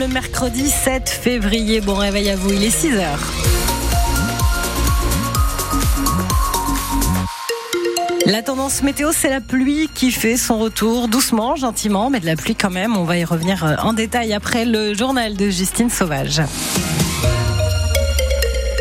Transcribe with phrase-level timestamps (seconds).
[0.00, 3.18] Le mercredi 7 février, bon réveil à vous, il est 6 heures.
[8.24, 12.36] La tendance météo, c'est la pluie qui fait son retour doucement, gentiment, mais de la
[12.36, 12.96] pluie quand même.
[12.96, 16.42] On va y revenir euh, en détail après le journal de Justine Sauvage.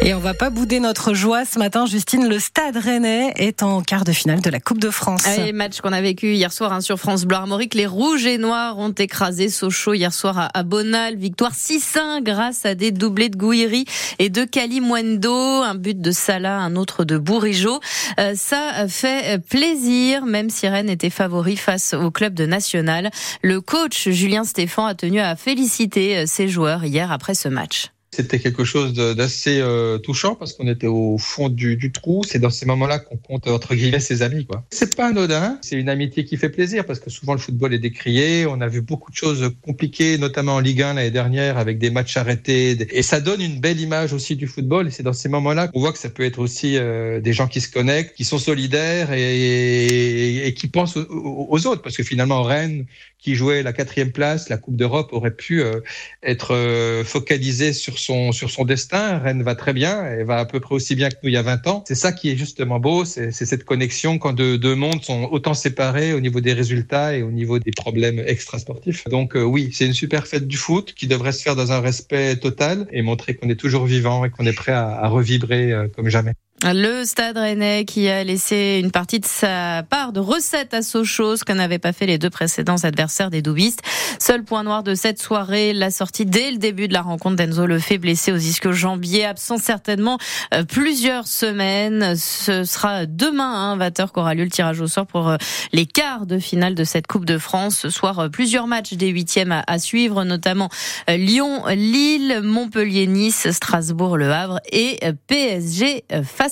[0.07, 2.29] Et on va pas bouder notre joie ce matin, Justine.
[2.29, 5.27] Le Stade Rennais est en quart de finale de la Coupe de France.
[5.27, 7.73] Allez, match qu'on a vécu hier soir hein, sur France Bleu Armorique.
[7.73, 11.17] Les Rouges et Noirs ont écrasé Sochaux hier soir à, Bonal.
[11.17, 13.83] Victoire 6-1 grâce à des doublés de Gouiri
[14.17, 15.29] et de Kalimwendo.
[15.33, 17.81] Un but de Salah, un autre de Bourigeau.
[18.17, 23.11] Euh, ça fait plaisir, même si Rennes était favori face au club de National.
[23.41, 27.89] Le coach Julien Stéphan a tenu à féliciter euh, ses joueurs hier après ce match.
[28.17, 32.23] C'était quelque chose d'assez euh, touchant parce qu'on était au fond du, trou.
[32.27, 34.43] C'est dans ces moments-là qu'on compte entre guillemets ses amis.
[34.43, 34.65] quoi.
[34.71, 35.59] C'est pas anodin.
[35.61, 38.47] C'est une amitié qui fait plaisir parce que souvent le football est décrié.
[38.47, 41.91] On a vu beaucoup de choses compliquées, notamment en Ligue 1 l'année dernière avec des
[41.91, 42.75] matchs arrêtés.
[42.89, 44.87] Et ça donne une belle image aussi du football.
[44.87, 47.47] Et c'est dans ces moments-là qu'on voit que ça peut être aussi euh, des gens
[47.47, 51.83] qui se connectent, qui sont solidaires et, qui pensent aux, autres.
[51.83, 52.87] Parce que finalement Rennes,
[53.19, 55.81] qui jouait la quatrième place, la Coupe d'Europe aurait pu euh,
[56.23, 57.99] être focalisée sur
[58.31, 59.19] sur son destin.
[59.19, 61.37] Rennes va très bien, elle va à peu près aussi bien que nous il y
[61.37, 61.83] a 20 ans.
[61.87, 66.13] C'est ça qui est justement beau, c'est cette connexion quand deux, mondes sont autant séparés
[66.13, 69.05] au niveau des résultats et au niveau des problèmes extrasportifs.
[69.05, 71.79] Donc euh, oui, c'est une super fête du foot qui devrait se faire dans un
[71.79, 75.73] respect total et montrer qu'on est toujours vivant et qu'on est prêt à, à revibrer
[75.95, 76.33] comme jamais.
[76.63, 81.37] Le Stade Rennais qui a laissé une partie de sa part de recettes à Sochaux,
[81.37, 83.83] ce que n'avaient pas fait les deux précédents adversaires des Doubistes.
[84.17, 87.67] Seul point noir de cette soirée, la sortie dès le début de la rencontre d'Enzo
[87.67, 90.17] Lefebvre blessé aux ischio-jambiers, absent certainement
[90.55, 92.15] euh, plusieurs semaines.
[92.15, 95.37] Ce sera demain, hein, 20h, qu'aura lieu le tirage au sort pour euh,
[95.73, 97.77] les quarts de finale de cette Coupe de France.
[97.77, 100.69] Ce soir, euh, plusieurs matchs des huitièmes à suivre, notamment
[101.07, 106.03] Lyon, Lille, Montpellier, Nice, Strasbourg, Le Havre et PSG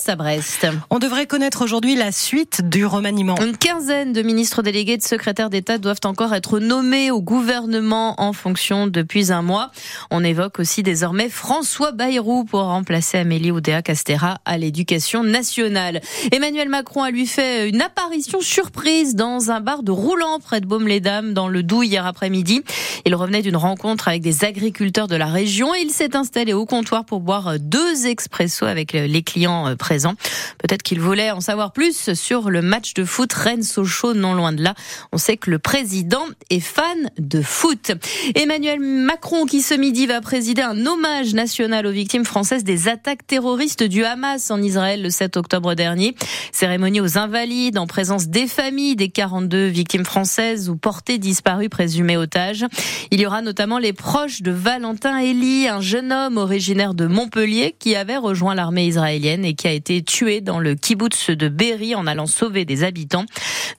[0.08, 0.66] à Brest.
[0.90, 3.34] On devrait connaître aujourd'hui la suite du remaniement.
[3.40, 8.34] Une quinzaine de ministres délégués de secrétaires d'État doivent encore être nommés au gouvernement en
[8.34, 9.70] fonction depuis un mois.
[10.10, 16.02] On évoque aussi désormais François Bayrou pour remplacer Amélie Oudéa Castera à l'éducation nationale.
[16.30, 20.66] Emmanuel Macron a lui fait une apparition surprise dans un bar de Roulant près de
[20.66, 22.62] Baume-les-Dames dans le Doubs hier après-midi.
[23.06, 26.66] Il revenait d'une rencontre avec des agriculteurs de la région et il s'est installé au
[26.66, 30.14] comptoir pour boire deux expressos avec les clients présent.
[30.58, 34.60] Peut-être qu'il voulait en savoir plus sur le match de foot Rennes-Sochaux, non loin de
[34.60, 34.74] là.
[35.12, 37.92] On sait que le président est fan de foot.
[38.34, 43.24] Emmanuel Macron, qui ce midi va présider un hommage national aux victimes françaises des attaques
[43.28, 46.16] terroristes du Hamas en Israël le 7 octobre dernier.
[46.50, 52.16] Cérémonie aux invalides en présence des familles des 42 victimes françaises ou portées disparues présumées
[52.16, 52.66] otages.
[53.12, 57.76] Il y aura notamment les proches de Valentin Elie, un jeune homme originaire de Montpellier
[57.78, 61.94] qui avait rejoint l'armée israélienne et qui a été tué dans le kibbutz de Berry
[61.94, 63.26] en allant sauver des habitants.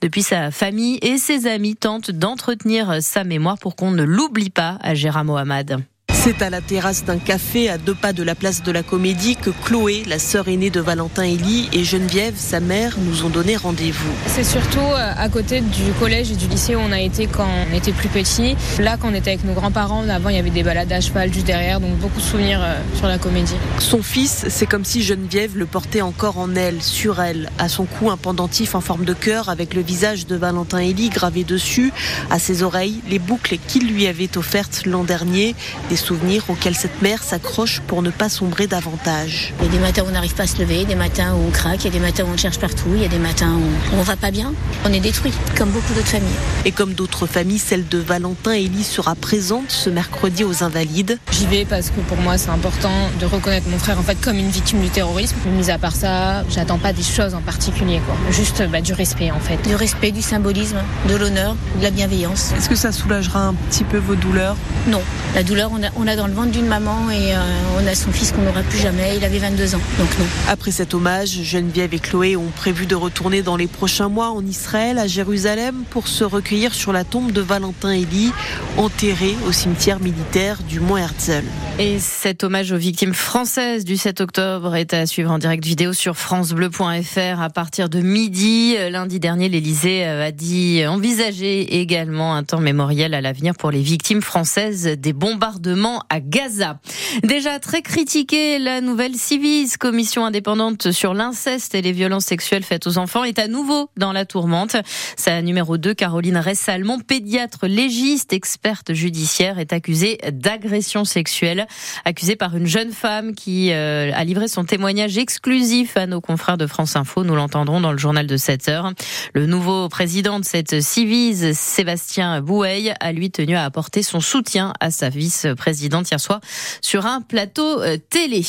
[0.00, 4.78] Depuis, sa famille et ses amis tentent d'entretenir sa mémoire pour qu'on ne l'oublie pas
[4.80, 5.82] à Gérard Mohamed.
[6.20, 9.36] C'est à la terrasse d'un café à deux pas de la place de la Comédie
[9.36, 13.56] que Chloé, la sœur aînée de Valentin Elie, et Geneviève, sa mère, nous ont donné
[13.56, 14.10] rendez-vous.
[14.26, 17.46] C'est surtout euh, à côté du collège et du lycée où on a été quand
[17.46, 18.56] on était plus petit.
[18.80, 21.32] Là, quand on était avec nos grands-parents, avant il y avait des balades à cheval
[21.32, 23.54] juste derrière, donc beaucoup de souvenirs euh, sur la Comédie.
[23.78, 27.48] Son fils, c'est comme si Geneviève le portait encore en elle, sur elle.
[27.58, 31.10] À son cou, un pendentif en forme de cœur avec le visage de Valentin Elie
[31.10, 31.92] gravé dessus.
[32.28, 35.54] À ses oreilles, les boucles qu'il lui avait offertes l'an dernier.
[35.88, 39.52] Des souvenirs auxquels cette mère s'accroche pour ne pas sombrer davantage.
[39.60, 41.48] Il y a des matins où on n'arrive pas à se lever, des matins où
[41.48, 43.18] on craque, il y a des matins où on cherche partout, il y a des
[43.18, 44.54] matins où on va pas bien.
[44.86, 46.40] On est détruit, comme beaucoup d'autres familles.
[46.64, 51.18] Et comme d'autres familles, celle de Valentin Elie sera présente ce mercredi aux Invalides.
[51.30, 54.38] J'y vais parce que pour moi c'est important de reconnaître mon frère en fait comme
[54.38, 55.36] une victime du terrorisme.
[55.58, 58.16] Mis à part ça, j'attends pas des choses en particulier, quoi.
[58.30, 59.60] Juste bah, du respect en fait.
[59.68, 62.52] Du respect, du symbolisme, de l'honneur, de la bienveillance.
[62.56, 64.56] Est-ce que ça soulagera un petit peu vos douleurs?
[64.86, 65.02] Non,
[65.34, 67.38] la douleur on a, on a dans le ventre d'une maman et euh,
[67.76, 69.16] on a son fils qu'on n'aura plus jamais.
[69.16, 70.26] Il avait 22 ans, donc non.
[70.48, 74.44] Après cet hommage, Geneviève et Chloé ont prévu de retourner dans les prochains mois en
[74.46, 78.32] Israël, à Jérusalem, pour se recueillir sur la tombe de Valentin Elie,
[78.76, 81.42] enterré au cimetière militaire du Mont Herzl.
[81.80, 85.92] Et cet hommage aux victimes françaises du 7 octobre est à suivre en direct vidéo
[85.92, 88.76] sur francebleu.fr à partir de midi.
[88.90, 94.22] Lundi dernier, l'Elysée a dit envisager également un temps mémoriel à l'avenir pour les victimes
[94.22, 96.78] françaises des bombardements à Gaza.
[97.22, 102.86] Déjà très critiquée, la nouvelle Civis, commission indépendante sur l'inceste et les violences sexuelles faites
[102.86, 104.76] aux enfants, est à nouveau dans la tourmente.
[105.16, 111.66] Sa numéro 2, Caroline Ressalmon, pédiatre légiste, experte judiciaire, est accusée d'agression sexuelle,
[112.04, 116.58] accusée par une jeune femme qui euh, a livré son témoignage exclusif à nos confrères
[116.58, 117.24] de France Info.
[117.24, 118.92] Nous l'entendrons dans le journal de 7 heures.
[119.32, 124.72] Le nouveau président de cette Civise, Sébastien Boueil, a lui tenu à apporter son soutien
[124.80, 126.40] à sa vice-présidente hier soir
[126.80, 128.44] sur un plateau euh, télé.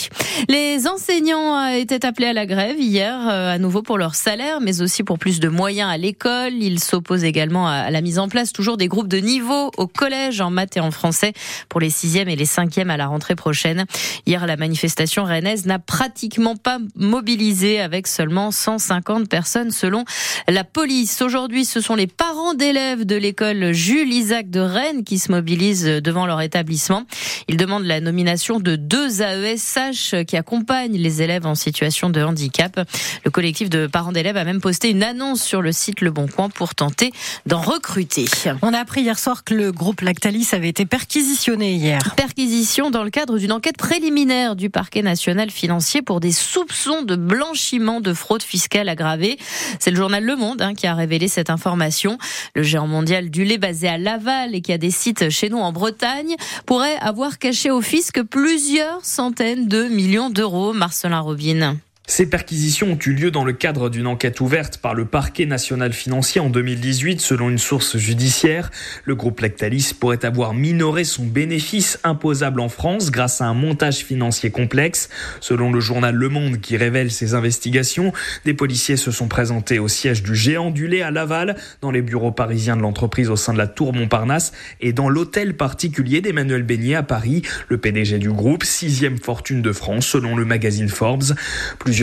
[0.48, 4.82] Les enseignants étaient appelés à la grève hier, euh, à nouveau pour leur salaire, mais
[4.82, 6.54] aussi pour plus de moyens à l'école.
[6.54, 10.42] Ils s'opposent également à la mise en place toujours des groupes de niveau au collège
[10.42, 11.34] en maths et en français
[11.68, 13.86] pour les sixièmes et les cinquièmes à la rentrée prochaine.
[14.26, 20.06] Hier, la manifestation rennaise n'a pratiquement pas mobilisé avec seulement 150 personnes selon
[20.48, 21.22] la police.
[21.22, 25.86] Aujourd'hui, ce sont les parents d'élèves de l'école Jules Isaac de Rennes qui se mobilisent
[25.86, 27.06] devant leur établissement.
[27.48, 32.80] Ils demandent la nomination de deux AESH qui accompagnent les élèves en situation de handicap.
[33.26, 36.28] Le collectif de parents d'élèves a même posté une annonce sur le site Le Bon
[36.28, 37.12] Coin pour tenter
[37.46, 38.26] d'en recruter.
[38.62, 42.00] On a appris hier soir que le groupe Lactalis avait été perquisitionné hier.
[42.16, 47.16] Perquisition dans le cadre d'une enquête préliminaire du parquet national financier pour des soupçons de
[47.16, 49.38] blanchiment de fraude fiscale aggravée.
[49.80, 52.18] C'est le journal Le Monde hein, qui a révélé cette information.
[52.56, 55.58] Le géant mondial du lait basé à Laval et qui a des sites chez nous
[55.58, 57.09] en Bretagne pourrait avoir
[57.40, 60.74] caché au fisc plusieurs centaines de millions d'euros.
[60.74, 61.78] Marcelin Robin.
[62.10, 65.94] Ces perquisitions ont eu lieu dans le cadre d'une enquête ouverte par le parquet national
[65.94, 68.72] financier en 2018 selon une source judiciaire.
[69.04, 73.98] Le groupe Lactalis pourrait avoir minoré son bénéfice imposable en France grâce à un montage
[73.98, 75.10] financier complexe.
[75.40, 78.12] Selon le journal Le Monde qui révèle ces investigations,
[78.44, 82.02] des policiers se sont présentés au siège du géant du lait à Laval, dans les
[82.02, 84.52] bureaux parisiens de l'entreprise au sein de la Tour Montparnasse
[84.82, 89.72] et dans l'hôtel particulier d'Emmanuel Beignet à Paris, le PDG du groupe, sixième fortune de
[89.72, 91.36] France selon le magazine Forbes.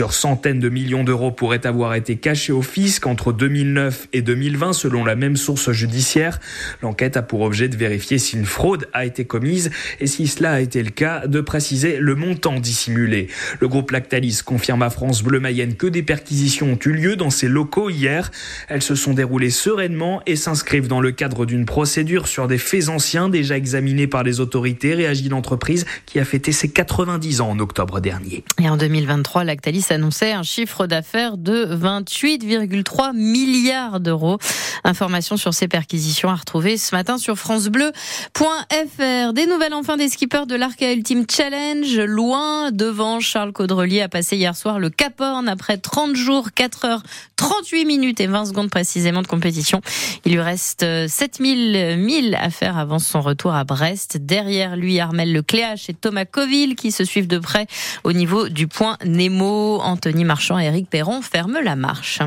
[0.05, 5.03] Centaines de millions d'euros pourraient avoir été cachés au fisc entre 2009 et 2020 selon
[5.03, 6.39] la même source judiciaire.
[6.81, 10.53] L'enquête a pour objet de vérifier si une fraude a été commise et si cela
[10.53, 13.27] a été le cas, de préciser le montant dissimulé.
[13.59, 17.31] Le groupe Lactalis confirme à France Bleu Mayenne que des perquisitions ont eu lieu dans
[17.31, 18.31] ses locaux hier.
[18.69, 22.89] Elles se sont déroulées sereinement et s'inscrivent dans le cadre d'une procédure sur des faits
[22.89, 27.59] anciens déjà examinés par les autorités, réagit l'entreprise qui a fêté ses 90 ans en
[27.59, 28.43] octobre dernier.
[28.61, 34.37] Et en 2023, Lactalis annonçait un chiffre d'affaires de 28,3 milliards d'euros.
[34.83, 39.33] Information sur ces perquisitions à retrouver ce matin sur francebleu.fr.
[39.33, 41.99] Des nouvelles enfin des skippers de l'Arca Ultimate Challenge.
[41.99, 45.17] Loin devant, Charles Caudrelier a passé hier soir le Cap
[45.47, 47.03] après 30 jours, 4 heures,
[47.37, 49.81] 38 minutes et 20 secondes précisément de compétition.
[50.25, 54.17] Il lui reste 7000 milles à faire avant son retour à Brest.
[54.17, 57.67] Derrière lui, Armel Lecléache et Thomas Coville qui se suivent de près
[58.03, 59.76] au niveau du point Nemo.
[59.81, 62.21] Anthony Marchand et Eric Perron ferment la marche.